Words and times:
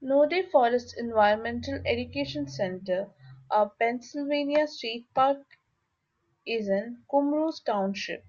Nolde 0.00 0.48
Forest 0.52 0.96
Environmental 0.96 1.82
Education 1.84 2.46
Center 2.46 3.10
a 3.50 3.68
Pennsylvania 3.70 4.68
state 4.68 5.12
park 5.14 5.42
is 6.46 6.68
in 6.68 7.02
Cumru 7.10 7.52
Township. 7.64 8.24